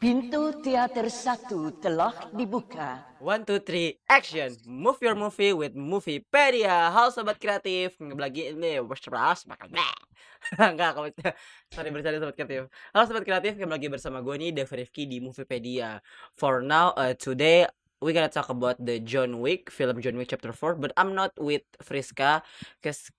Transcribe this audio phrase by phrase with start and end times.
[0.00, 3.04] Pintu teater satu telah dibuka.
[3.20, 4.48] One, two, three, action!
[4.64, 6.88] Move your movie with Moviepedia.
[6.88, 9.76] Halo sobat kreatif, lagi ini beras makan
[10.56, 11.12] Enggak, kamu
[11.68, 12.72] sorry bercanda sobat kreatif.
[12.96, 16.00] Halo sobat kreatif, kembali lagi bersama gue nih Dev Rifki di Moviepedia.
[16.32, 17.68] For now, uh, today
[18.00, 21.36] we gonna talk about the John Wick film John Wick Chapter 4, but I'm not
[21.36, 22.40] with Friska,
[22.80, 23.12] cause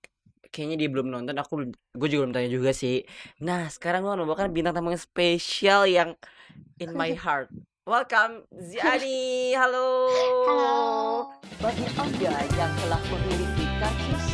[0.51, 1.35] kayaknya dia belum nonton.
[1.39, 3.07] Aku gue juga belum tanya juga sih.
[3.39, 6.13] Nah, sekarang gue membawakan bintang tamu yang spesial yang
[6.77, 7.47] in my heart.
[7.87, 9.51] Welcome Ziani.
[9.59, 10.11] Halo.
[10.45, 10.75] Halo.
[11.63, 14.25] Bagi Anda yang telah memiliki karcis,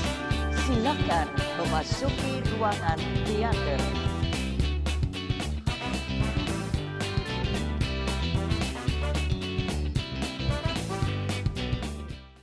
[0.66, 1.28] silakan
[1.62, 3.82] memasuki ruangan teater.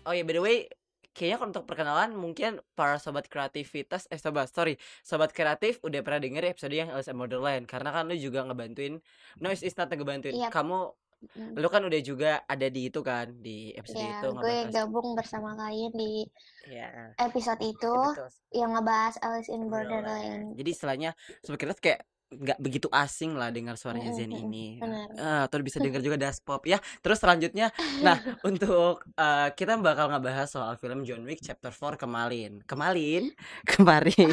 [0.04, 0.68] Oh ya, by the way,
[1.14, 6.20] kayaknya kalau untuk perkenalan mungkin para sobat kreativitas eh sobat sorry sobat kreatif udah pernah
[6.20, 8.98] denger episode yang Alice in Borderland karena kan lu juga ngebantuin
[9.38, 10.50] no it's, it's not ngebantuin Yap.
[10.52, 10.92] kamu
[11.32, 11.56] Mm.
[11.56, 15.56] lu kan udah juga ada di itu kan di episode Ya, itu gue gabung bersama
[15.56, 16.28] kalian di
[16.68, 18.28] ya episode itu betul.
[18.52, 20.04] yang ngebahas Alice in Borderland.
[20.04, 20.44] Borderland.
[20.60, 24.80] Jadi istilahnya sobat kreatif kayak nggak begitu asing lah dengar suaranya Mm-mm, Zen ini.
[24.80, 25.08] benar.
[25.20, 26.78] Ah, atau bisa dengar juga Daspop ya.
[27.04, 27.70] Terus selanjutnya,
[28.02, 28.16] nah
[28.48, 32.58] untuk eh, kita bakal ngebahas soal film John Wick Chapter 4 kemarin.
[32.66, 33.30] Kemarin,
[33.70, 34.28] kemarin.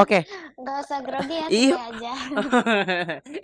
[0.00, 0.24] Oke,
[0.56, 1.76] Gak usah grogi ya, Iya.
[1.76, 2.12] aja.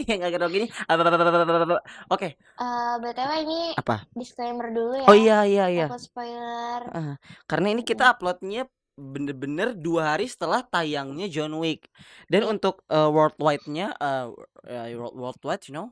[0.02, 1.76] Iya nggak apa, apa.
[2.10, 4.04] Oke, Eh, BTW ini apa?
[4.16, 5.06] disclaimer dulu ya.
[5.08, 5.84] Oh iya iya iya.
[5.88, 6.80] Takut spoiler.
[6.92, 7.14] Ah,
[7.50, 11.88] karena ini kita uploadnya bener-bener dua hari setelah tayangnya John Wick.
[12.28, 14.26] Dan untuk eh, worldwide-nya, eh,
[14.68, 15.88] eh, world- worldwide, you know,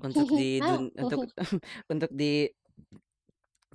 [0.00, 1.30] untuk di dun- untuk
[1.92, 2.50] untuk di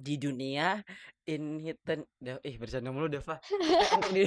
[0.02, 0.81] di dunia
[1.29, 2.02] in hidden
[2.41, 3.38] ih bercanda mulu Deva.
[3.94, 4.23] Untuk di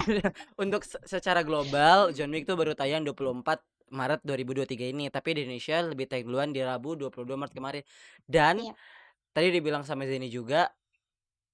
[0.57, 3.59] untuk se- secara global John Wick tuh baru tayang 24
[3.91, 5.11] Maret 2023 ini.
[5.11, 7.83] Tapi di Indonesia lebih tayang duluan di Rabu 22 Maret kemarin.
[8.23, 8.73] Dan Iya.
[9.35, 10.71] tadi dibilang sama Zeni juga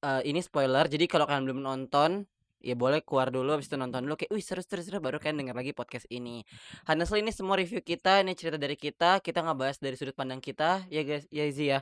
[0.00, 2.28] eh, ini spoiler jadi kalau kalian belum nonton
[2.60, 5.44] ya boleh keluar dulu habis itu nonton dulu kayak wih seru seru seru baru kalian
[5.44, 6.44] denger lagi podcast ini
[6.84, 10.84] honestly ini semua review kita ini cerita dari kita kita ngebahas dari sudut pandang kita
[10.92, 11.80] ya guys ya Izzy ya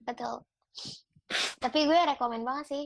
[0.00, 0.42] Betul.
[1.60, 2.84] Tapi gue rekomen banget sih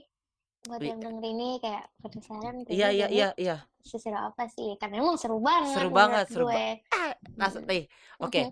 [0.65, 4.73] buat yang denger ini kayak penasaran iya kayaknya iya iya iya seseru apa sih?
[4.81, 5.77] Karena emang seru banget.
[5.77, 6.81] Seru banget, seru gue.
[7.37, 7.85] Nas nih,
[8.17, 8.49] oke.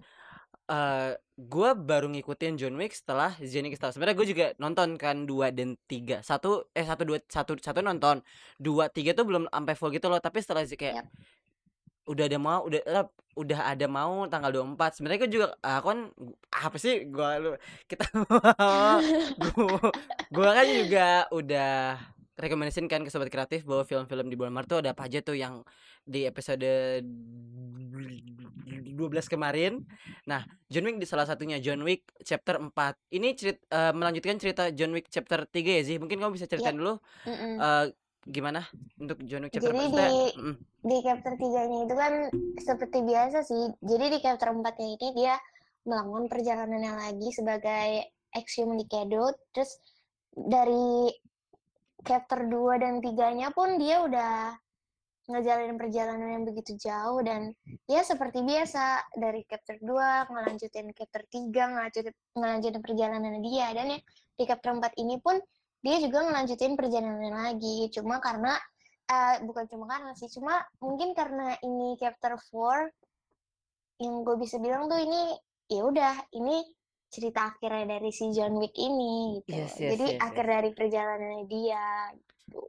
[0.73, 3.93] Eh gue baru ngikutin John Wick setelah Jenny Kistal.
[3.93, 6.25] Sebenarnya gue juga nonton kan dua dan tiga.
[6.25, 8.25] Satu eh satu dua satu satu nonton.
[8.57, 10.23] Dua tiga tuh belum sampai full gitu loh.
[10.23, 11.07] Tapi setelah kayak Yap.
[12.09, 16.01] udah ada mau udah eh, udah ada mau tanggal 24 sebenarnya gue juga aku kan
[16.53, 17.51] apa sih gue lu
[17.89, 18.05] kita
[20.35, 21.97] gue kan juga udah
[22.43, 25.39] rekomendasiin kan ke sobat kreatif bahwa film-film di bulan Maret tuh ada apa aja tuh
[25.39, 25.63] yang
[26.03, 26.67] di episode
[28.93, 28.99] 12
[29.31, 29.87] kemarin.
[30.27, 32.75] Nah, John Wick di salah satunya John Wick chapter 4.
[33.15, 35.97] Ini cerit eh, melanjutkan cerita John Wick chapter 3 ya sih.
[36.03, 37.55] Mungkin kamu bisa ceritain dulu Mm-mm.
[37.63, 37.87] eh,
[38.27, 38.67] gimana
[38.99, 42.13] untuk John Wick chapter Jadi 4 Maksudnya, di- mm, di chapter 3-nya itu kan
[42.59, 43.65] seperti biasa sih.
[43.79, 45.35] Jadi di chapter 4-nya ini dia
[45.87, 47.89] melakukan perjalanannya lagi sebagai
[48.35, 48.83] ex-human.
[49.55, 49.71] Terus
[50.33, 51.11] dari
[52.03, 54.55] chapter 2 dan 3-nya pun dia udah
[55.31, 57.55] ngejalanin perjalanan yang begitu jauh dan
[57.87, 59.87] ya seperti biasa dari chapter 2
[60.35, 64.01] ngelanjutin chapter 3 ngelanjutin, ngelanjutin perjalanan dia dan ya
[64.35, 65.39] di chapter 4 ini pun
[65.83, 67.91] dia juga ngelanjutin perjalanan lagi.
[67.91, 68.55] Cuma karena
[69.11, 72.91] eh, bukan cuma karena sih cuma mungkin karena ini chapter 4
[74.03, 75.39] yang gue bisa bilang tuh ini
[75.71, 76.67] ya udah ini
[77.15, 79.53] cerita akhirnya dari si John Wick ini gitu.
[79.53, 81.85] Yes, yes, jadi yes, akhir dari perjalanannya dia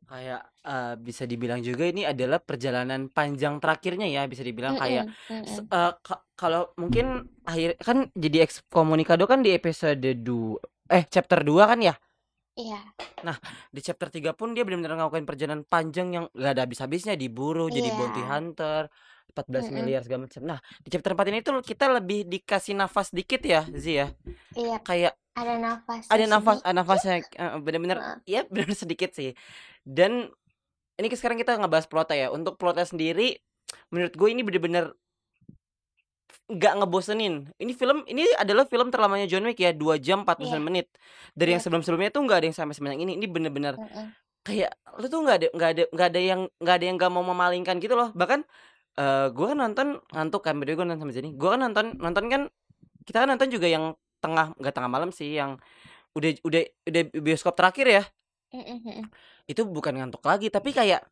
[0.03, 5.43] kayak eh, bisa dibilang juga ini adalah perjalanan panjang terakhirnya ya bisa dibilang kayak Mm-mm,
[5.43, 5.73] s- mm-mm.
[5.75, 7.05] eh, ka- kalau mungkin
[7.47, 10.59] akhir kan jadi ekskomunikado kan di episode 2
[10.91, 11.95] eh chapter 2 kan ya?
[12.53, 12.79] Iya.
[13.75, 17.89] Di chapter 3 pun dia benar-benar ngelakuin perjalanan panjang yang gak ada habis-habisnya diburu jadi
[17.89, 17.97] Iya.
[17.97, 18.81] bounty hunter
[19.31, 19.73] 14 Mm-mm.
[19.73, 20.41] miliar segala macam.
[20.44, 24.07] Nah, di chapter 4 ini tuh kita lebih dikasih nafas dikit ya, Zi ya.
[24.53, 27.14] iya Kayak ada nafas ada nafas, ada nafasnya
[27.66, 28.17] bener-bener Heeh.
[28.29, 29.34] ya bener sedikit sih.
[29.81, 30.29] Dan
[30.93, 32.28] ini sekarang kita ngebahas plotnya ya.
[32.29, 33.41] Untuk plotnya sendiri
[33.90, 34.93] menurut gue ini bener-bener
[36.53, 37.49] nggak ngebosenin.
[37.58, 40.59] Ini film ini adalah film terlamanya John Wick ya, 2 jam 49 Iya.
[40.61, 40.87] menit.
[41.34, 41.66] Dari yang Iya.
[41.66, 43.11] sebelum-sebelumnya tuh nggak ada yang sampai sebanyak ini.
[43.17, 44.14] Ini bener-bener Mm-mm.
[44.43, 47.23] kayak lu tuh nggak ada nggak ada nggak ada yang nggak ada yang nggak mau
[47.25, 48.11] memalingkan gitu loh.
[48.14, 48.43] Bahkan
[48.93, 51.34] eh gue kan nonton ngantuk kan, beda gue nonton sama Jenny.
[51.34, 52.41] Gue kan nonton nonton kan
[53.03, 55.57] kita kan nonton juga yang tengah nggak tengah malam sih, yang
[56.13, 58.03] udah udah udah bioskop terakhir ya.
[59.49, 61.03] Itu bukan ngantuk lagi, tapi kayak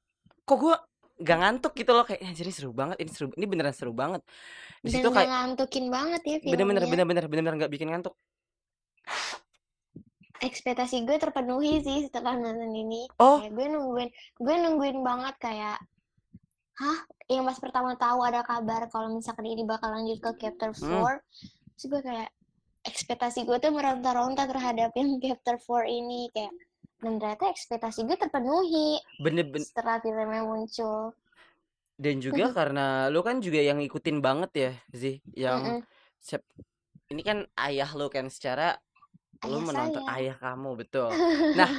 [0.46, 0.76] kok gue
[1.22, 4.26] nggak ngantuk gitu loh kayak anjir ini seru banget ini seru ini beneran seru banget
[4.82, 6.98] di Dan situ nggak kayak ngantukin banget ya bener-bener filmnya.
[6.98, 8.18] bener-bener bener-bener nggak bikin ngantuk
[10.42, 13.06] Ekspektasi gue terpenuhi sih setelah nonton ini.
[13.22, 14.10] oh Kayak gue nungguin,
[14.42, 15.78] gue nungguin banget kayak,
[16.82, 17.00] hah?
[17.34, 21.08] Yang pas pertama tahu ada kabar kalau misalkan ini bakal lanjut ke chapter Hmm.
[21.08, 21.16] 4,
[21.78, 22.30] terus gue kayak
[22.92, 26.54] ekspektasi gue tuh meronta-ronta terhadap yang chapter 4 ini kayak
[27.02, 28.90] dan ternyata ekspektasi gue terpenuhi
[29.24, 31.14] bener-bener setelah filmnya muncul.
[32.02, 35.82] dan juga karena lu kan juga yang ngikutin banget ya sih yang Mm-mm.
[36.18, 36.50] sep-
[37.14, 37.38] ini kan
[37.68, 38.64] ayah lu kan secara
[39.50, 40.16] lu Ayah menonton saya.
[40.16, 41.12] ayah kamu betul
[41.58, 41.70] nah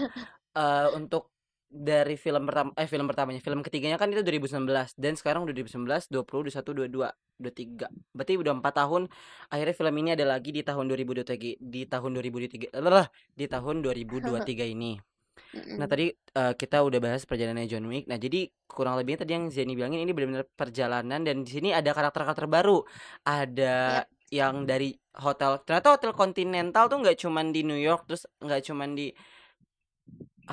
[0.56, 1.31] eh, untuk
[1.72, 4.68] dari film pertama eh film pertamanya film ketiganya kan itu 2019
[5.00, 7.08] dan sekarang udah 2019 20 21 22
[7.40, 9.02] 23 berarti udah empat tahun
[9.48, 14.76] akhirnya film ini ada lagi di tahun 2023 di tahun 2023 lah di tahun 2023
[14.76, 14.92] ini.
[15.52, 18.08] Nah tadi eh, kita udah bahas perjalanannya John Wick.
[18.08, 21.92] Nah jadi kurang lebihnya tadi yang Zeni bilangin ini benar-benar perjalanan dan di sini ada
[21.92, 22.84] karakter-karakter baru.
[23.24, 28.64] Ada yang dari hotel ternyata hotel Continental tuh nggak cuman di New York terus nggak
[28.64, 29.12] cuman di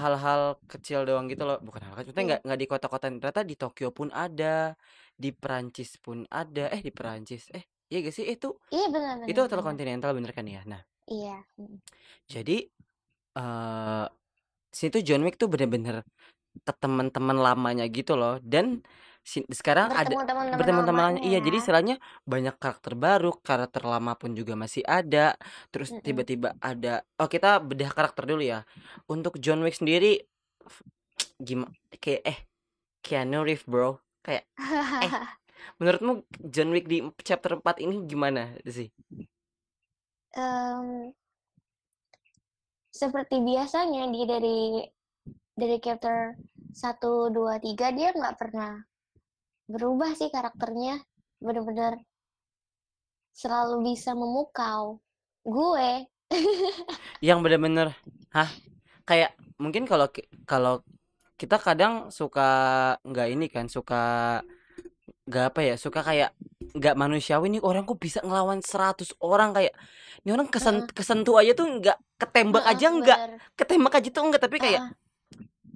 [0.02, 0.42] hal-hal
[0.72, 2.26] kecil doang gitu loh bukan hal kecil Iya.
[2.28, 4.74] nggak nggak di kota-kota ternyata di Tokyo pun ada
[5.14, 9.36] di Perancis pun ada eh di Perancis eh iya gak sih itu Iya benar itu
[9.36, 9.44] benar.
[9.46, 9.68] hotel benar.
[9.68, 11.38] Continental bener kan ya nah Iya.
[11.60, 11.78] Mm.
[12.32, 12.58] jadi
[13.40, 14.06] eh
[14.70, 16.06] situ John Wick tuh bener-bener
[16.66, 18.82] ke teman-teman lamanya gitu loh dan
[19.28, 21.62] sekarang ada Bertemu bertemu teman lamanya iya jadi ya.
[21.62, 21.96] istilahnya
[22.26, 25.38] banyak karakter baru karakter lama pun juga masih ada.
[25.70, 28.66] Terus tiba-tiba ada oh kita bedah karakter dulu ya.
[29.06, 30.26] Untuk John Wick sendiri
[31.40, 31.72] gimana
[32.02, 32.40] kayak eh
[33.06, 34.02] Keanu Reeves bro.
[34.26, 34.50] Kayak
[35.06, 35.14] eh
[35.80, 38.90] menurutmu John Wick di chapter 4 ini gimana sih?
[40.34, 41.14] Em,
[42.90, 44.60] seperti biasanya dia dari
[45.54, 46.34] dari chapter
[46.74, 46.98] 1,
[47.34, 48.89] 2, 3 dia nggak pernah
[49.70, 51.00] berubah sih karakternya.
[51.40, 52.02] Bener-bener
[53.38, 55.00] selalu bisa memukau.
[55.46, 56.10] Gue.
[57.28, 57.92] yang bener-bener
[58.32, 58.50] hah
[59.04, 60.08] kayak mungkin kalau
[60.46, 60.80] kalau
[61.40, 62.50] kita kadang suka
[63.02, 64.40] nggak ini kan suka
[65.26, 66.32] nggak apa ya suka kayak
[66.78, 69.74] nggak manusiawi nih orang kok bisa ngelawan 100 orang kayak
[70.22, 70.94] ini orang kesen Heeh.
[70.94, 73.20] kesentuh aja tuh nggak ketembak Heeh, aja nggak
[73.58, 74.92] ketembak aja tuh enggak tapi kayak Heeh.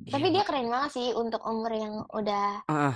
[0.04, 2.96] iya Tapi dia keren banget sih untuk umur yang udah Heeh.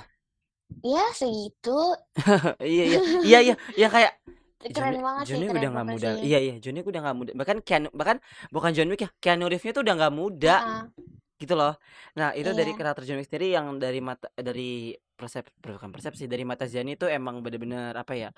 [0.83, 1.79] Ya segitu.
[2.63, 4.13] iya iya iya iya yang kayak
[4.57, 6.21] Keren Johnny banget sih, Johnny keren udah nggak muda sih.
[6.25, 8.17] iya iya Johnny udah nggak muda bahkan Keanu bahkan
[8.49, 10.83] bukan John Wick ya Keanu Reeves-nya tuh udah nggak muda Heeh.
[11.37, 11.77] gitu loh.
[12.17, 12.77] Nah, itu dari Iya.
[12.81, 17.05] karakter John Wick sendiri yang dari mata dari persep bukan persepsi dari mata Zani itu
[17.05, 18.29] emang bener-bener apa ya?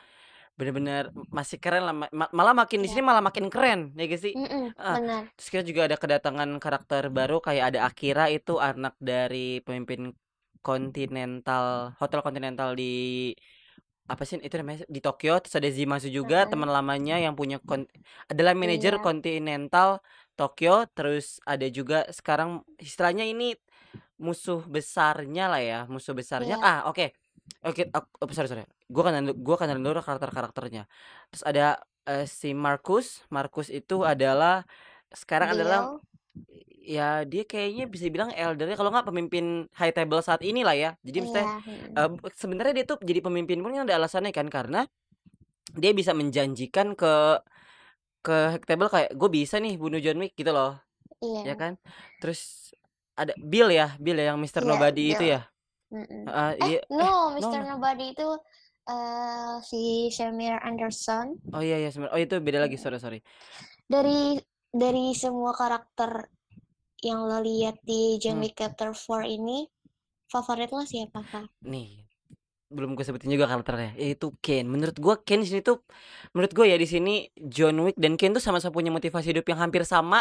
[0.59, 2.99] Bener-bener masih keren lah ma- ma- malah makin di Iya.
[2.99, 4.35] sini malah makin keren ya guys sih.
[4.35, 5.21] Mm-mm, Ah, benar.
[5.39, 10.11] terus kita juga ada kedatangan karakter baru kayak ada Akira itu anak dari pemimpin
[10.61, 13.31] Continental Hotel Continental di
[14.09, 16.49] apa sih itu namanya di Tokyo terus ada Zimasu juga Heeh.
[16.49, 17.85] teman lamanya yang punya kon-
[18.25, 19.05] adalah manajer Iya.
[19.05, 20.01] Continental
[20.33, 23.53] Tokyo terus ada juga sekarang istilahnya ini
[24.17, 26.65] musuh besarnya lah ya musuh besarnya Iya.
[26.65, 27.13] ah oke
[27.61, 30.83] oke ak- oh, sorry sorry gua kenal gua kenal dulu karakter karakternya
[31.29, 31.77] terus ada
[32.09, 34.65] eh, si Marcus Marcus itu adalah
[35.13, 36.01] sekarang adalah.
[36.89, 39.45] Ya dia kayaknya bisa bilang eldernya kalau nggak pemimpin
[39.77, 41.69] high table saat ini lah ya jadi misalnya Iya.
[41.69, 41.97] mm.
[42.01, 44.79] eh, bu- sebenarnya dia tuh jadi pemimpin pun kan ada alasannya kan karena
[45.77, 47.13] dia bisa menjanjikan ke
[48.25, 50.75] ke high table kayak gue bisa nih bunuh John Wick gitu loh
[51.45, 51.53] ya Iya.
[51.55, 51.73] kan
[52.19, 52.71] terus
[53.15, 54.63] ada Bill ya Bill ya yang Mr.
[54.63, 55.41] Iya, Nobody itu ya
[55.89, 56.23] Mm-mm.
[56.29, 57.61] Ah, Eh, dia eh no, no Mr.
[57.63, 58.27] no Nobody itu
[58.89, 61.37] eh si Shamir Anderson.
[61.53, 63.19] oh iya iya oh itu beda lagi sorry sorry
[63.89, 64.37] Dari
[64.69, 66.29] dari semua karakter
[67.07, 68.43] yang lo lihat di John Hmm.
[68.43, 69.57] Wick Chapter 4 ini,
[70.33, 71.47] favorit lo siapa, Kak?
[71.63, 71.87] nih
[72.75, 75.77] belum gue sebutin juga karakternya yaitu Ken menurut gue Ken di sini tuh
[76.33, 77.11] menurut gue ya di sini
[77.55, 80.19] John Wick dan Ken tuh sama-sama punya motivasi hidup yang hampir sama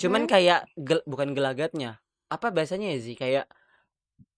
[0.00, 0.30] cuman Hmm?
[0.32, 1.88] kayak gel- bukan gelagatnya
[2.34, 3.44] apa bahasanya ya sih kayak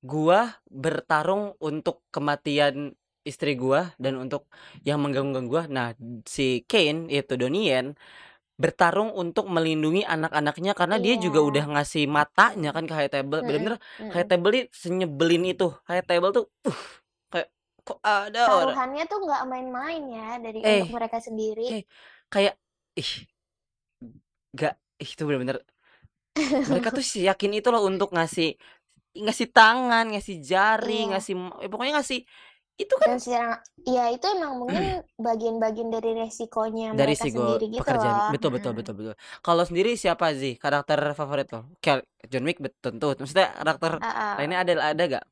[0.04, 0.38] gua
[0.70, 2.94] bertarung untuk kematian
[3.30, 4.46] istri gua dan untuk
[4.86, 5.86] yang mengganggu gua nah
[6.34, 7.86] si Kane yaitu Donnie Yen
[8.56, 11.48] bertarung untuk melindungi anak-anaknya karena dia juga Iya.
[11.50, 13.76] udah ngasih matanya kan ke High Table Mm-mm, bener-bener
[14.12, 14.30] High mm-mm.
[14.30, 16.78] Table senyebelin itu High Table tuh uh,
[17.32, 17.48] kayak
[17.86, 21.62] kok ada orang Taruhannya tuh nggak main-main ya dari eh untuk mereka sendiri.
[21.76, 21.82] eh
[22.32, 22.54] kayak
[22.96, 23.12] ih
[24.56, 25.56] gak ih, itu bener-bener
[26.68, 28.56] mereka tuh sih yakin itu loh untuk ngasih
[29.16, 31.16] ngasih tangan ngasih jari Iya.
[31.16, 31.34] ngasih
[31.64, 32.20] eh, pokoknya ngasih
[32.76, 33.56] itu kan Dan secara,
[33.88, 34.84] ya itu emang mungkin
[35.26, 38.30] bagian-bagian dari resikonya dari mereka si sendiri gitu pekerjaan loh.
[38.36, 41.72] betul betul betul betul kalau sendiri siapa sih karakter favorit lo
[42.28, 44.32] John Wick bet- tentu maksudnya karakter Ah, ah.
[44.36, 45.24] lainnya ada ada gak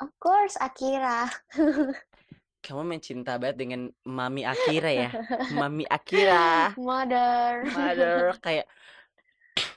[0.00, 1.28] Of course, Akira.
[2.64, 5.12] Kamu main cinta banget dengan Mami Akira ya.
[5.52, 6.72] Mami Akira.
[6.72, 7.68] Mother.
[7.68, 8.64] Mother kayak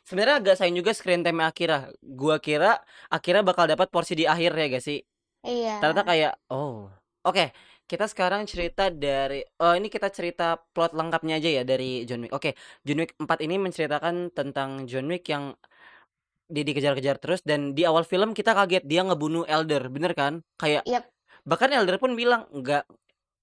[0.03, 1.91] sebenarnya agak sayang juga screen time Akira.
[1.99, 5.03] Gua kira Akira bakal dapat porsi di akhir ya gak sih?
[5.43, 5.79] Iya.
[5.83, 6.87] Ternyata kayak oh.
[7.23, 7.55] Oke,
[7.87, 12.35] kita sekarang cerita dari oh ini kita cerita plot lengkapnya aja ya dari John Wick.
[12.35, 15.55] Oke, John Wick 4 ini menceritakan tentang John Wick yang
[16.51, 20.43] dia dikejar-kejar terus dan di awal film kita kaget dia ngebunuh Elder, bener kan?
[20.59, 21.07] Kayak Yap.
[21.47, 22.83] bahkan Elder pun bilang nggak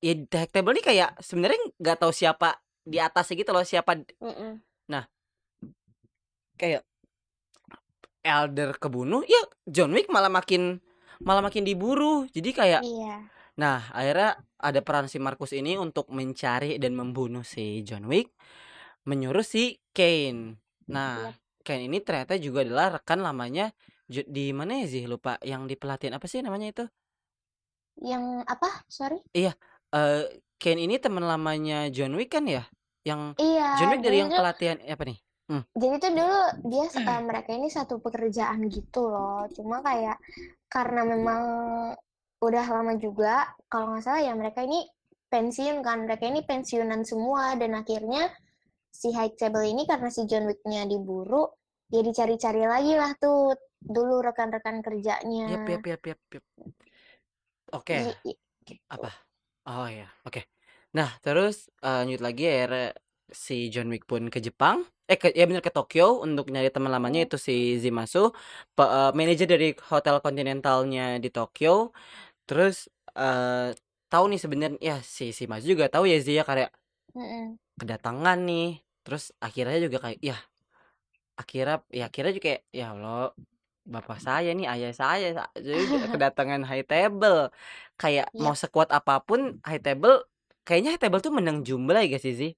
[0.04, 4.60] ya Detectable nih kayak sebenarnya nggak tahu siapa di atasnya gitu loh siapa Mm-mm.
[6.60, 6.84] kayak
[8.20, 10.76] Elder kebunuh ya John Wick malah makin
[11.20, 13.14] malah makin diburu jadi kayak Iya.
[13.60, 18.32] nah akhirnya ada peran si Marcus ini untuk mencari dan membunuh si John Wick
[19.04, 20.56] menyuruh si Kane
[20.88, 23.72] nah Kane ini ternyata juga adalah rekan lamanya
[24.10, 26.84] di mana ya sih lupa yang di pelatihan apa sih namanya itu
[28.00, 28.68] Yang apa?
[28.88, 29.20] Sorry.
[29.36, 29.52] eh
[30.60, 32.64] Kane ini teman lamanya John Wick kan ya
[33.04, 33.76] yang Iya.
[33.76, 35.18] John Wick dari yang pelatihan eh, apa nih
[35.74, 36.40] Jadi tuh dulu
[36.70, 39.46] dia eh, mereka ini satu pekerjaan gitu loh.
[39.54, 40.18] Cuma kayak
[40.70, 41.42] karena memang
[42.40, 44.86] udah lama juga, kalau nggak salah ya mereka ini
[45.30, 46.06] pensiun kan.
[46.06, 48.30] Mereka ini pensiunan semua dan akhirnya
[48.90, 51.46] si High Table ini karena si John Wick-nya diburu,
[51.86, 55.54] dia dicari-cari lagi lah tuh dulu rekan-rekan kerjanya.
[55.54, 56.44] Yap yap yap yap yap.
[57.70, 57.94] Oke.
[57.94, 58.82] I- i- gitu.
[58.90, 59.10] Apa?
[59.70, 60.42] Oh ya, oke.
[60.96, 62.90] Nah, terus eh, lanjut lagi akhirnya
[63.30, 64.82] si John Wick pun ke Jepang.
[65.10, 67.26] Eh, ke, ya bener ke Tokyo untuk nyari teman lamanya Hmm.
[67.26, 67.52] itu si
[67.84, 68.18] Zimasu,
[68.76, 71.68] pe- eh, manajer dari hotel Continentalnya di Tokyo.
[72.46, 72.74] Terus
[73.20, 73.68] eh
[74.12, 76.70] tahu nih sebenarnya ya si Zimasu juga tahu ya Zia kayak
[77.14, 77.58] Mm-mm.
[77.80, 78.66] kedatangan nih.
[79.04, 80.36] Terus akhirnya juga kayak ya
[81.40, 83.16] akhirnya ya akhirnya juga kayak ya Allah
[83.94, 87.38] bapak saya nih ayah saya sa- jadi kedatangan high table
[88.00, 88.44] kayak Iya.
[88.44, 90.14] mau sekuat apa pun high table
[90.66, 92.50] kayaknya high table tuh menang jumlah ya sih sih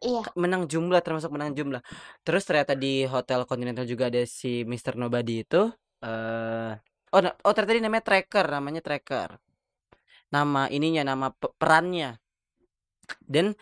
[0.00, 0.24] Iya.
[0.36, 1.82] menang jumlah termasuk menang jumlah
[2.24, 4.96] terus ternyata di hotel continental juga ada si Mr.
[4.96, 5.68] Nobody itu
[6.00, 6.72] eh
[7.12, 9.30] oh oh ternyata dia namanya tracker namanya tracker
[10.32, 12.16] nama ininya nama pe- perannya
[13.26, 13.54] dan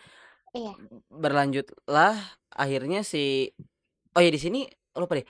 [0.49, 0.73] Iya.
[1.13, 2.17] berlanjutlah
[2.49, 3.53] akhirnya si
[4.17, 4.65] oh ya di sini
[4.97, 5.27] lupa deh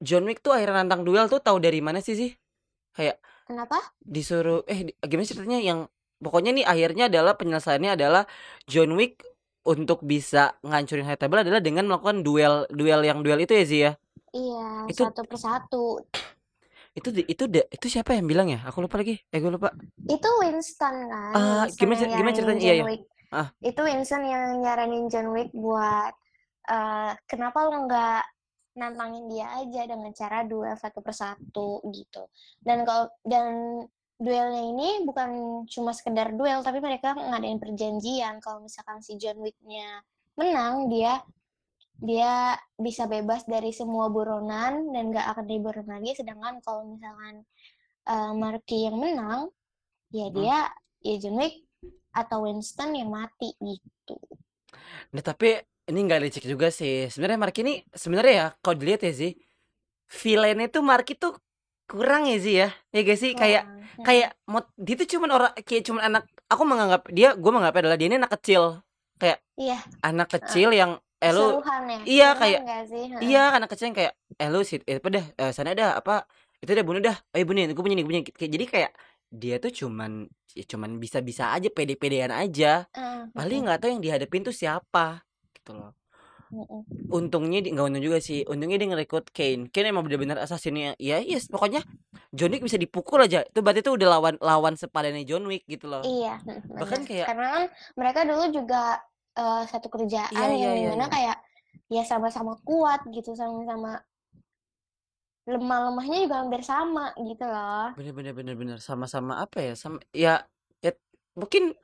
[0.00, 2.30] John Wick tuh akhirnya nantang duel tuh tahu dari mana sih sih
[2.96, 3.76] kayak Kenapa?
[4.00, 5.80] disuruh eh gimana ceritanya yang
[6.24, 8.22] pokoknya nih akhirnya adalah penyelesaiannya adalah
[8.64, 9.20] John Wick
[9.62, 13.92] untuk bisa ngancurin High Table adalah dengan melakukan duel duel yang duel itu ya Zia
[14.32, 15.84] Iya, Itu- satu persatu.
[16.92, 19.72] itu itu da- itu siapa yang bilang ya aku lupa lagi eh gue lupa
[20.04, 21.32] Itu Winston kan,
[21.68, 22.60] Winston gimana gimana ceritanya?
[22.60, 22.84] Iya, iya.
[23.32, 23.48] Ah.
[23.64, 26.12] Itu Winston yang nyaranin John Wick buat
[26.68, 28.24] eh, kenapa lo nggak
[28.72, 32.24] nantangin dia aja dengan cara duel satu persatu gitu.
[32.60, 33.84] Dan kalau dan
[34.18, 35.30] duelnya ini bukan
[35.68, 40.02] cuma sekedar duel, tapi mereka ngadain perjanjian kalau misalkan si John Wick-nya
[40.38, 41.22] menang, dia
[42.02, 46.18] dia bisa bebas dari semua buronan dan nggak akan diburon lagi.
[46.18, 47.46] Sedangkan kalau misalkan
[48.08, 49.50] eh, Marky yang menang,
[50.10, 50.36] ya Hmm.
[50.36, 50.58] dia
[51.02, 51.54] ya John Wick
[52.12, 54.16] atau Winston yang mati gitu.
[55.12, 55.48] nah tapi
[55.90, 59.32] ini nggak licik juga sih sebenarnya Mark ini sebenarnya ya kalau dilihat ya sih
[60.20, 61.28] villainnya tuh Mark itu
[61.92, 65.52] kurang ya sih ya ya gak sih kayak Wah, kayak mot dia tuh cuman orang
[65.68, 68.80] kayak cuman anak aku menganggap dia gue menganggap adalah dia ini anak kecil
[69.60, 72.00] iya anak kecil yang eh lu ya.
[72.02, 72.62] iya, kayak-?
[72.66, 73.20] Heeh.
[73.22, 76.26] iya anak kecil yang kayak eh lu sih eh, apa dah eh, sana dah apa
[76.58, 78.22] itu dah bunuh dah ayo bunuhin gue punya nih gue punya.
[78.26, 78.90] Kayak- jadi kayak
[79.32, 84.42] dia tuh cuman ya cuman bisa-bisa aja pede-pedean aja Heeh, paling nggak tahu yang dihadapin
[84.42, 85.22] tuh siapa
[85.54, 85.92] gitu loh
[86.52, 86.82] heeh.
[87.08, 88.44] untungnya nggak untung juga sih.
[88.44, 89.72] Untungnya dia ngerekrut Kane.
[89.72, 90.92] Kane emang benar-benar assassinnya.
[91.00, 91.80] Ya yes pokoknya
[92.32, 93.40] John Wick bisa dipukul aja.
[93.42, 96.04] Itu berarti tuh udah lawan lawan sepadannya John Wick gitu loh.
[96.04, 96.40] Iya,
[96.72, 97.64] Bahkan kayak- karena kan
[97.96, 99.00] mereka dulu juga
[99.32, 101.12] eh, satu kerjaan Iya, iya, yang iya, di mana iya.
[101.12, 101.36] kayak
[101.88, 104.00] ya sama-sama kuat gitu, sama-sama
[105.42, 107.90] lemah-lemahnya juga hampir sama gitu loh.
[107.98, 109.74] bener bener bener bener sama-sama apa ya?
[109.74, 110.46] Sama ya
[110.78, 110.92] ya
[111.34, 111.74] mungkin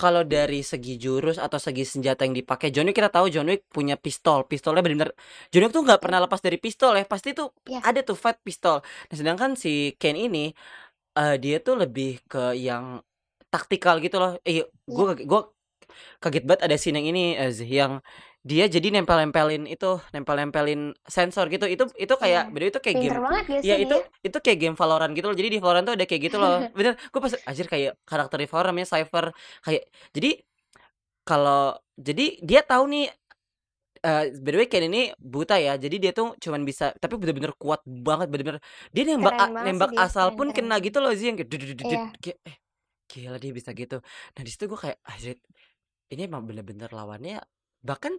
[0.00, 3.62] kalau dari segi jurus atau segi senjata yang dipakai John Wick kita tahu John Wick
[3.76, 4.38] punya pistol.
[4.50, 5.10] Pistolnya benar-benar
[5.52, 7.04] John Wick tuh nggak pernah lepas dari pistol ya.
[7.08, 7.80] Pasti tuh Iya.
[7.88, 8.76] ada tuh fight pistol.
[9.08, 10.52] Nah sedangkan si Ken ini
[11.18, 12.84] eh, dia tuh lebih ke yang
[13.52, 14.32] taktikal gitu loh.
[14.48, 14.64] Eh
[14.96, 15.40] gue gue
[16.22, 17.92] kaget banget ada scene yang ini eh, yang
[18.46, 22.54] dia jadi nempel-nempelin itu nempel-nempelin sensor gitu itu itu kayak Iya.
[22.54, 24.00] bener itu kayak game Pinter banget gak sih Ya itu dia?
[24.22, 25.36] itu kayak game Valorant gitu loh.
[25.36, 26.68] Jadi di Valorant tuh ada kayak gitu loh.
[26.76, 29.26] Bener, gue pas anjir kayak karakter di Valorant namanya Cypher
[29.64, 29.82] kayak
[30.14, 30.30] jadi
[31.26, 33.06] kalau jadi dia tahu nih
[34.04, 37.50] Eee, by the way Ken ini buta ya, jadi dia tuh cuman bisa tapi bener-bener
[37.58, 38.60] kuat banget, bener-bener
[38.94, 40.54] dia nembak a banget sih nembak dia, asal keren pun keren.
[40.54, 41.50] kena gitu loh Zee, yang kayak
[41.82, 42.16] Iya.
[42.22, 42.56] kayak, eh,
[43.10, 43.98] gila dia bisa gitu.
[44.36, 45.36] Nah di situ gue kayak, anjir
[46.12, 47.42] ini emang bener-bener lawannya
[47.84, 48.14] bahkan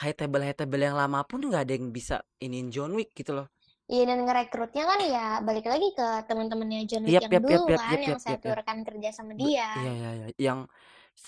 [0.00, 3.36] high table high table yang lama pun nggak ada yang bisa iniin John Wick gitu
[3.36, 3.48] loh.
[3.92, 7.62] Iya dan ngerekrutnya kan ya balik lagi ke teman-temannya John Wick Yap yang yap dulu
[7.68, 9.44] yap kan, yap yang yap yap satu rekan kerja sama dia.
[9.44, 10.58] iya iya iya, yang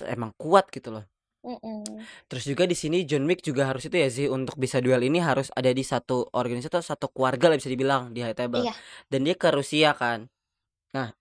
[0.08, 1.04] emang kuat gitu loh.
[1.44, 2.00] Mhm.
[2.24, 5.20] Terus juga di sini John Wick juga harus itu ya sih untuk bisa duel ini
[5.20, 8.64] harus ada di satu organisasi atau satu keluarga lah bisa dibilang di high table.
[8.64, 8.72] Iya.
[9.12, 10.24] Dan dia ke Rusia kan.
[10.96, 11.12] Nah,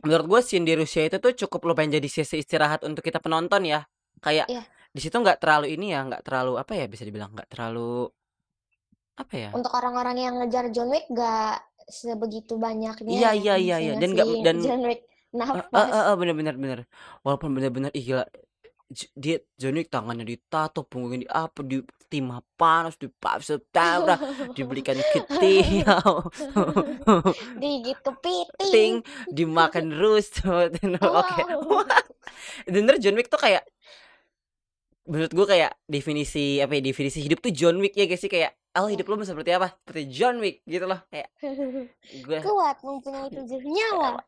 [0.00, 3.68] menurut gue scene di Rusia itu tuh cukup lumayan jadi sesi istirahat untuk kita penonton
[3.68, 3.84] ya.
[4.24, 4.64] Kayak Iya.
[4.94, 8.06] Di situ nggak terlalu ini ya, nggak terlalu apa ya bisa dibilang nggak terlalu
[9.18, 9.50] apa ya?
[9.50, 14.10] Untuk orang-orang yang ngejar John Wick gak sebegitu banyaknya Iya ya iya iya iya dan
[14.16, 15.02] nggak dan John Wick
[15.34, 15.66] nafas.
[15.70, 16.78] eh, eh, bener bener bener.
[17.26, 18.24] Walaupun bener-bener ih gila
[19.18, 24.22] dia John Wick tangannya ditato, punggungnya di apa, di timah panas, dipaksa tabrak,
[24.54, 26.30] dibelikan ketiau,
[27.62, 28.70] Digigit kepiting.
[28.70, 28.92] ting,
[29.34, 30.78] dimakan rusut.
[31.18, 31.42] Oke,
[32.70, 33.66] bener John Wick tuh kayak
[35.04, 38.56] menurut gue kayak definisi apa ya definisi hidup tuh John Wick ya guys sih kayak
[38.74, 41.28] oh hidup lo seperti apa seperti John Wick gitu loh kayak
[42.24, 44.18] gue Kuat mempunyai tujuh nyawa.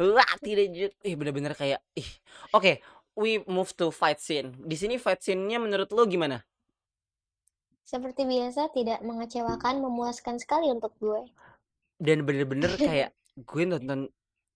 [0.00, 2.08] Wah, tidak ju- ih bener-bener kayak ih.
[2.50, 2.80] Oke,
[3.14, 4.56] we move to fight scene.
[4.58, 6.40] Di sini fight scene-nya menurut lo gimana?
[7.84, 11.28] Seperti biasa tidak mengecewakan, memuaskan sekali untuk gue.
[12.00, 14.08] Dan bener-bener kayak gue nonton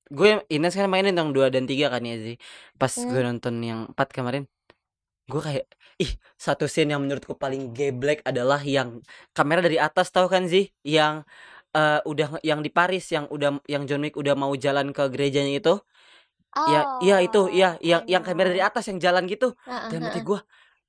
[0.08, 2.36] gue Ines kan mainin yang 2 dan 3 kan ya sih.
[2.74, 3.36] Pas gue Hmm.
[3.36, 4.48] nonton yang 4 kemarin,
[5.30, 5.64] gue kayak
[6.02, 6.12] ih,
[6.46, 8.88] satu scene yang menurutku paling geblek adalah yang
[9.36, 10.64] kamera dari atas tahu kan sih?
[10.96, 11.14] Yang
[11.76, 15.52] eh, udah yang di Paris yang udah yang John Wick udah mau jalan ke gerejanya
[15.60, 15.72] itu.
[16.72, 18.68] Ya, iya itu, Oh, iya, yang I yang kamera dari know.
[18.68, 19.46] atas yang jalan gitu.
[19.90, 20.26] Hati heeh.
[20.28, 20.38] gue,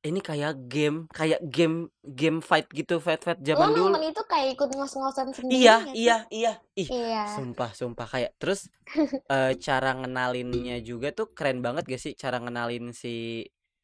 [0.08, 1.76] ini kayak game, kayak game
[2.20, 3.94] game fight gitu, fight-fight Lo zaman dulu.
[3.94, 5.96] nonton itu kayak ikut ngos-ngosan sendiri Iya, sih?
[6.00, 6.50] iya, iya.
[6.80, 7.24] Ih, Iya.
[7.34, 8.60] sumpah, sumpah kayak terus
[9.32, 13.10] eh, cara ngenalinnya juga tuh keren banget gak sih cara ngenalin si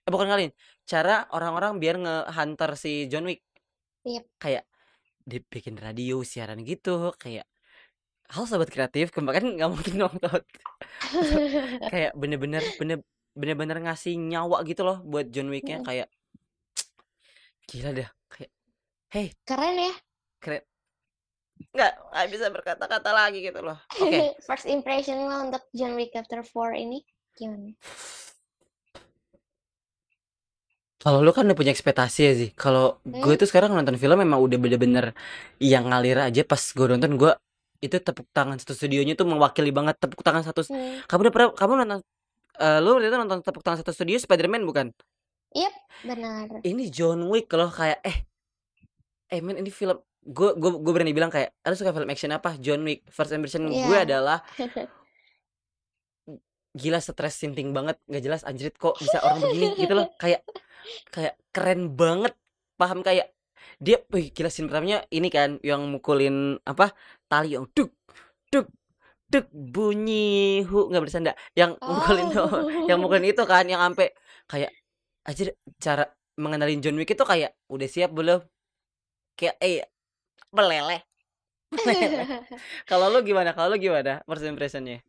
[0.03, 0.51] eh, bukan ngenalin,
[0.83, 3.41] cara orang-orang biar nge-hunter si John Wick.
[4.03, 4.23] Yep.
[4.39, 4.65] Kayak
[5.23, 7.47] dibikin radio siaran gitu, kayak
[8.27, 10.41] halo sobat kreatif, kemarin nggak mungkin nonton.
[11.87, 12.99] kayak bener-bener bener
[13.33, 15.85] bener-bener ngasih nyawa gitu loh buat John Wick-nya Mm.
[15.87, 16.07] kayak
[17.69, 18.51] gila dah kayak
[19.09, 19.93] hey Keren ya.
[20.37, 20.63] keren
[21.73, 26.45] nggak nggak bisa berkata-kata lagi gitu loh oke First impression lo untuk John Wick Chapter
[26.45, 27.01] 4 ini
[27.33, 27.73] gimana?
[31.03, 33.35] Kalau lu kan udah punya ekspektasi ya sih kalau gue Hmm?
[33.35, 35.11] tuh sekarang nonton film memang udah bener-bener
[35.59, 37.31] yang ngalir aja pas gue nonton gue
[37.79, 41.03] itu tepuk tangan satu studionya tuh mewakili banget tepuk tangan satu Hmm.
[41.03, 41.99] kamu udah pernah kamu nonton
[42.55, 44.87] eh, lu waktu itu nonton tepuk tangan satu studio Spider-Man bukan
[45.53, 46.45] Yep, benar.
[46.63, 48.17] ini John Wick loh kayak eh
[49.29, 52.55] eh men ini film gue gue gue berani bilang kayak lu suka film action apa
[52.57, 54.07] John Wick first impression gue Iya.
[54.07, 54.39] adalah
[56.73, 60.41] gila stres sinting banget nggak jelas anjrit kok bisa orang begini gitu loh kayak
[61.13, 62.33] kayak keren banget
[62.79, 63.31] paham kayak
[63.79, 66.91] dia wih gila scene pertamanya ini kan yang mukulin apa
[67.31, 67.91] tali yang duk
[68.51, 68.67] duk
[69.31, 72.67] duk bunyi hu nggak bersanda yang mukulin Oh.
[72.89, 74.13] yang mukulin itu kan yang ampe
[74.45, 74.71] kayak
[75.25, 76.03] aja cara
[76.37, 78.41] mengenalin John Wick itu kayak udah siap belum
[79.39, 79.87] kayak eh
[80.53, 81.01] meleleh
[82.89, 85.01] kalau lu gimana kalau lu gimana first impressionnya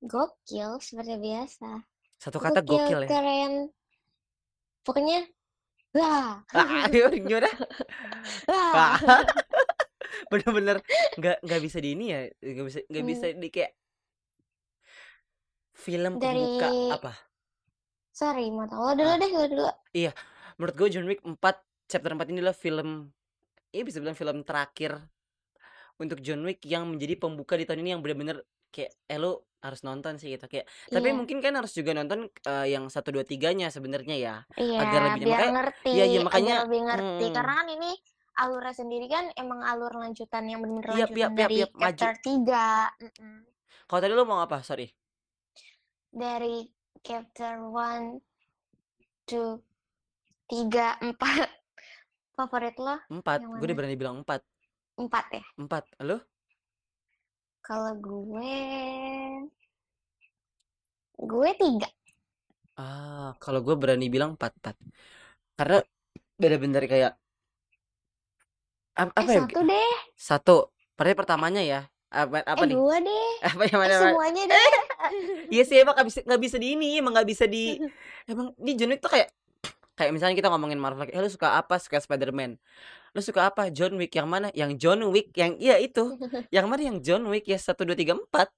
[0.00, 1.84] Gokil seperti biasa.
[2.16, 3.68] satu kata gokil ya keren.
[4.80, 5.28] Pokoknya
[5.90, 7.50] wah, ah gimana
[8.46, 8.94] wah.
[8.94, 9.22] Ah,
[10.30, 10.78] bener-bener
[11.18, 13.38] nggak nggak bisa di ini ya nggak bisa nggak bisa Hmm.
[13.38, 13.72] di kayak
[15.74, 17.12] film Dari pembuka apa
[18.10, 19.16] sorry, mau tahu lo dulu Ah.
[19.16, 19.64] deh, lo dulu.
[19.92, 20.12] iya
[20.56, 21.40] menurut gue John Wick 4
[21.88, 23.08] chapter 4 ini adalah film
[23.70, 24.98] ini bisa bilang film terakhir
[25.96, 29.80] untuk John Wick yang menjadi pembuka di tahun ini yang benar-benar kayak eh lu harus
[29.84, 33.24] nonton sih gitu kayak tapi Iya, mungkin kan harus juga nonton eh, yang satu dua
[33.28, 37.24] tiganya sebenarnya ya iya, agar lebih biar makanya ngerti, iya iya makanya agar lebih ngerti.
[37.28, 37.90] hmm, Karena kan ini
[38.40, 41.92] alurnya sendiri kan emang alur lanjutan yang bener Yap, lanjutan yap, yap, dari yap, maju.
[42.00, 43.04] chapter 3.
[43.04, 43.36] Mm-mm.
[43.84, 44.88] kalau tadi lu mau apa sorry
[46.10, 46.56] Dari
[47.06, 48.18] chapter 1
[49.28, 49.60] to
[50.48, 51.14] 3, 4.
[52.34, 54.40] Favorit lo empat gue udah berani bilang empat
[54.96, 55.44] 4 ya?
[55.60, 56.16] empat lu
[57.70, 58.50] Kalau gue
[61.30, 61.88] gue 3.
[62.80, 64.76] Ah, kalau gue berani bilang empat empat.
[65.58, 65.78] Karena
[66.40, 67.12] bener-bener kayak
[68.98, 69.38] ap- Eh, apa ya?
[69.46, 69.92] satu deh.
[70.18, 70.56] Satu.
[70.96, 71.80] Berarti pertamanya ya.
[72.10, 72.74] Apa apa Eh, nih?
[72.74, 73.30] dua deh.
[73.54, 73.94] Apa yang Eh, mana?
[73.94, 74.02] mana?
[74.10, 74.70] semuanya deh.
[75.54, 77.78] Iya sih emang nggak bisa nggak bisa di ini, emang nggak bisa di
[78.30, 79.28] emang di John Wick tuh kayak
[79.98, 82.56] kayak misalnya kita ngomongin Marvel eh lu suka apa suka Spider-Man
[83.10, 86.16] lu suka apa John Wick yang mana yang John Wick yang iya itu
[86.54, 88.48] yang mana yang John Wick ya satu dua tiga empat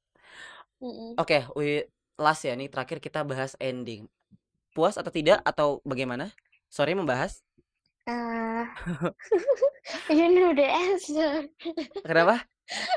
[0.83, 1.17] Mm-mm.
[1.17, 1.39] oke
[2.21, 4.07] last ya nih terakhir kita bahas ending
[4.73, 6.33] puas atau tidak atau bagaimana
[6.69, 7.41] sorry membahas
[8.03, 8.67] Uh,
[10.11, 11.47] you know the answer.
[12.03, 12.43] kenapa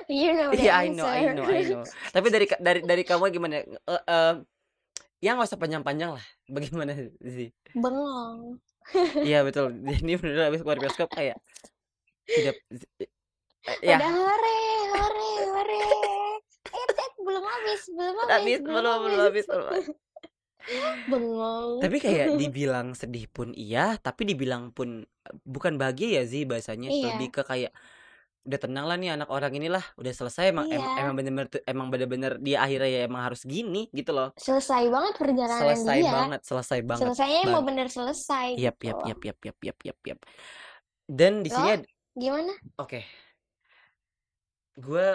[0.09, 1.29] You know the Iya, I know, answer.
[1.29, 1.83] I know, I know.
[2.13, 3.61] Tapi dari dari dari kamu gimana?
[3.61, 4.33] Eh, eh,
[5.19, 6.25] ya nggak usah panjang-panjang lah.
[6.47, 7.49] Bagaimana sih?
[7.73, 8.61] Bengong.
[9.25, 9.69] Iya betul.
[10.03, 11.37] Ini bener habis keluar bioskop kayak
[12.29, 12.55] tidak.
[13.69, 14.57] eh, Ya, Udah hore,
[14.93, 15.81] hore, hore.
[16.69, 19.45] Eh, eh, belum habis, belum habis, habis belum belum habis.
[19.49, 19.87] belum habis.
[21.09, 21.71] Bengong.
[21.81, 26.89] Tapi kayak dibilang sedih pun iya, tapi dibilang pun eh, bukan bahagia ya sih bahasanya.
[26.89, 27.05] Iya.
[27.13, 27.71] Lebih ke kayak
[28.45, 31.01] udah tenang lah nih anak orang inilah udah selesai emang em- Iya.
[31.01, 35.61] emang bener-bener emang bener-bener dia akhirnya ya emang harus gini gitu loh Selesai banget perjalanan
[35.65, 36.11] selesai dia.
[36.13, 38.85] banget selesai banget Selesainya mau bener selesai Yap, gitu.
[38.87, 40.19] yap, yap, yap, yap, yap, yap, yap.
[41.03, 41.81] Dan di sini
[42.13, 42.53] Gimana?
[42.77, 43.01] oke.
[44.75, 45.07] Gue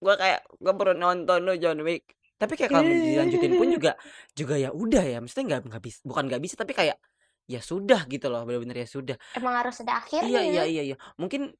[0.00, 2.08] gue kayak gue baru nonton lo John Wick.
[2.34, 3.92] Tapi kayak kalau dilanjutin pun juga
[4.38, 5.18] juga ya udah ya.
[5.20, 6.96] Maksudnya nggak nggak bisa bukan nggak bisa tapi kayak
[7.50, 8.46] ya sudah gitu loh.
[8.46, 9.16] Bener-bener ya sudah.
[9.34, 10.30] Emang harus ada akhirnya.
[10.30, 10.96] Iya, iya, iya, iya.
[11.18, 11.50] Mungkin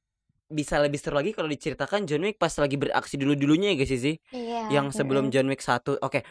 [0.51, 4.15] bisa lebih seru lagi kalau diceritakan John Wick pas lagi beraksi dulu-dulunya ya guys sih.
[4.31, 4.71] Iya.
[4.71, 5.27] Yang sebelum.
[5.27, 5.99] John Wick 1.
[5.99, 6.23] Oke.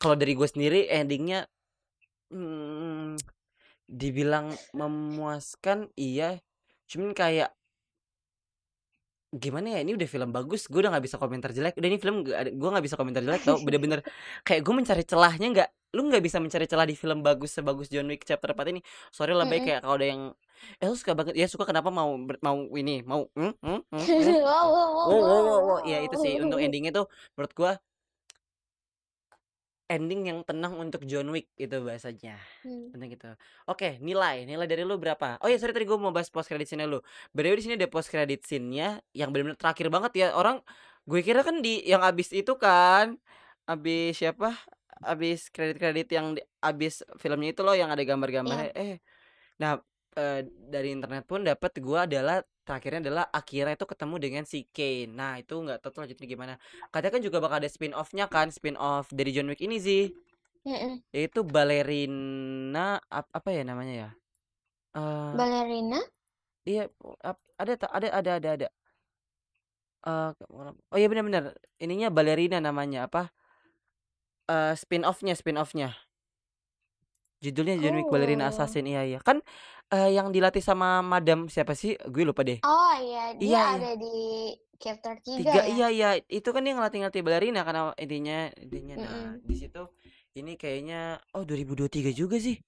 [0.00, 1.44] Kalau dari gue sendiri endingnya
[2.32, 3.20] hmm,
[3.84, 6.40] dibilang memuaskan iya.
[6.88, 7.52] Cuman kayak
[9.32, 12.20] gimana ya ini udah film bagus gue udah nggak bisa komentar jelek udah ini film
[12.28, 14.04] gue nggak bisa komentar jelek tau bener-bener
[14.44, 18.08] kayak gue mencari celahnya nggak lu nggak bisa mencari celah di film bagus sebagus John
[18.12, 19.68] Wick chapter 4 ini sorry lah baik Mm-mm.
[19.68, 20.22] kayak kalau ada yang
[20.80, 24.36] eh lu suka banget ya suka kenapa mau mau ini mau hmm, hmm, hmm, hmm.
[24.46, 25.78] wow, wow, wow, Wow, wow, wow, wow.
[25.84, 27.72] Ya itu sih untuk endingnya tuh menurut gua
[29.92, 32.40] ending yang tenang untuk John Wick itu bahasanya.
[32.64, 32.88] Hmm.
[32.88, 33.30] Penting gitu.
[33.68, 34.48] Oke, nilai.
[34.48, 35.36] Nilai dari lu berapa?
[35.44, 37.04] Oh ya, sorry tadi gua mau bahas post credit scene lu.
[37.36, 40.26] Way, di sini ada post credit scene-nya yang benar-benar terakhir banget ya.
[40.32, 40.64] Orang
[41.04, 43.20] gue kira kan di yang abis itu kan
[43.68, 44.56] abis siapa?
[45.02, 48.72] Abis kredit-kredit yang di- abis filmnya itu loh yang ada gambar-gambarnya.
[48.72, 48.96] Eh,
[49.60, 49.82] nah
[50.16, 55.10] eh, dari internet pun dapat gua adalah terakhirnya adalah Akira itu ketemu dengan si Kane.
[55.12, 56.54] Nah, itu nggak tahu tuh lanjutnya gimana.
[56.92, 60.02] Katanya kan juga bakal ada spin off-nya kan, spin off dari John Wick ini sih.
[60.66, 61.02] Mm-mm.
[61.12, 64.08] Yaitu balerina ap- apa ya namanya ya?
[64.96, 66.00] Eh, Ballerina?
[66.70, 66.82] iya
[67.30, 68.68] ap- ada ada ada ada ada.
[70.06, 70.30] Eh,
[70.92, 71.44] oh iya benar-benar.
[71.84, 73.30] Ininya balerina namanya apa?
[74.54, 75.88] Eh spin off-nya, spin off-nya.
[77.42, 78.50] Judulnya John Wick Ballerina Oh.
[78.54, 78.86] Assassin.
[78.86, 79.18] Iya iya.
[79.18, 79.42] Kan
[79.90, 81.98] eh, yang dilatih sama Madam siapa sih?
[82.06, 82.62] Gue lupa deh.
[82.62, 83.64] Oh iya, dia Iya, iya.
[83.76, 84.14] ada di
[84.78, 85.64] chapter 3 Tiga ya.
[85.66, 89.46] iya iya itu kan dia ngelatih-ngelatih balerina karena intinya intinya nah Mm-mm.
[89.46, 89.82] di situ
[90.34, 92.58] ini kayaknya oh 2023 juga sih.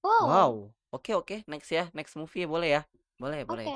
[0.00, 0.24] Wow.
[0.24, 0.52] Wow.
[0.96, 2.82] Oke oke next ya next movie ya boleh ya
[3.16, 3.48] boleh Oke.
[3.48, 3.66] boleh.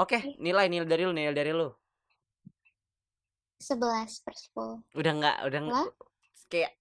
[0.00, 1.68] Oke nilai nilai dari lu nilai dari lu
[3.60, 4.82] 11 per 10.
[4.96, 5.88] udah nggak udah nggak Lah?
[6.48, 6.72] kayak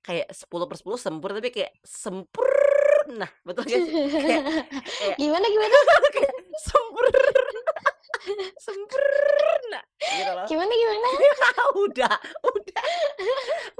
[0.00, 3.92] kayak 10 per 10 sempurna tapi kayak sempurna betul gak sih?
[4.08, 4.42] Kayak,
[4.80, 5.76] kayak Gimana gimana?
[6.16, 7.42] kayak sempurna
[8.66, 10.46] sempurna gitu loh.
[10.46, 11.06] Gimana gimana?
[11.80, 12.86] udah, udah,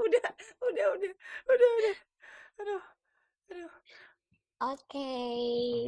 [0.01, 0.29] udah,
[0.61, 1.95] udah, udah, udah, udah,
[2.59, 2.83] aduh,
[3.51, 3.71] aduh.
[4.61, 5.09] Oke.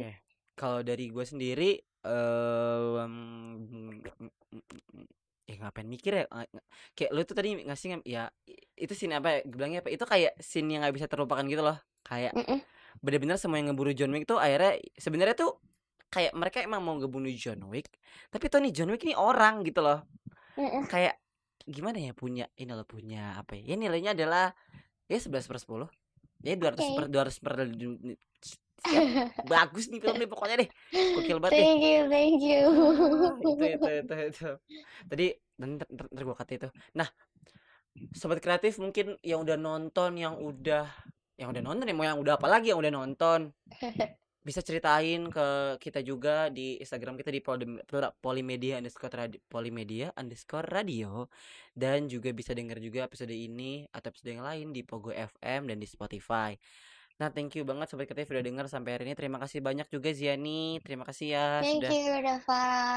[0.02, 0.12] Oke,
[0.54, 1.70] kalau dari gue sendiri,
[2.04, 3.14] em,
[5.44, 6.50] ya ngapain mikir ya, nga-
[6.94, 8.30] kayak lu tuh tadi ngasih ya
[8.74, 9.90] itu scene apa ya, bilangnya apa?
[9.90, 12.58] Itu kayak scene yang nggak bisa terlupakan gitu loh, kayak Mm-mm.
[13.02, 15.58] bener-bener semua yang ngeburu John Wick tuh akhirnya sebenarnya tuh
[16.10, 17.90] kayak mereka emang mau ngebunuh John Wick,
[18.30, 20.02] tapi nih John Wick ini orang gitu loh.
[20.54, 20.86] Mm-mm.
[20.86, 21.18] kayak
[21.64, 24.52] gimana ya punya ini loh punya apa ya, ya nilainya adalah
[25.08, 25.88] ya 11 per 10
[26.44, 26.94] ya 200 Oke.
[26.94, 27.54] per 200 per
[28.84, 29.48] Siap.
[29.48, 30.68] bagus nih film nih pokoknya deh
[31.16, 32.62] gokil banget deh Thank you, thank you.
[33.24, 34.48] Ah, itu itu itu itu
[35.10, 37.08] tadi ntar, ntar gua kata itu nah
[38.14, 40.86] sobat kreatif mungkin yang udah nonton yang udah
[41.38, 43.50] yang udah nonton ya mau yang udah apa lagi yang udah nonton
[44.44, 47.80] bisa ceritain ke kita juga di Instagram kita di Poli-
[48.20, 51.32] Polimedia underscore radio, Polimedia underscore radio
[51.72, 55.80] dan juga bisa denger juga episode ini atau episode yang lain di Pogo FM dan
[55.80, 56.52] di Spotify.
[57.14, 59.14] Nah, thank you banget sobat kreatif udah denger sampai hari ini.
[59.14, 60.82] Terima kasih banyak juga Ziani.
[60.82, 62.14] Terima kasih ya Thank sudah you,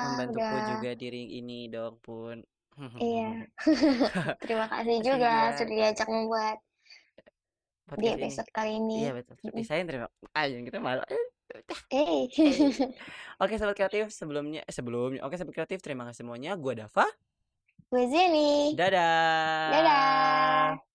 [0.09, 0.67] membantuku Udah.
[0.73, 1.07] juga di
[1.37, 2.41] ini dong pun.
[2.77, 3.29] Iya.
[4.45, 5.57] Terima kasih juga juga.
[5.57, 8.23] sudah diajak membuat di Podcast ini.
[8.27, 8.97] episode kali ini.
[9.07, 9.35] Iya betul.
[9.41, 9.57] Mm-mm.
[9.63, 10.07] Desain terima.
[10.35, 11.01] Jangan kita malu.
[11.07, 12.27] Eh.
[13.41, 15.23] Oke sobat kreatif sebelumnya eh, sebelumnya.
[15.23, 16.59] Oke sobat kreatif terima kasih semuanya.
[16.59, 17.07] Gua Dava.
[17.87, 18.75] Gue Zeni.
[18.75, 19.71] Dadah.
[19.71, 20.83] Dadah.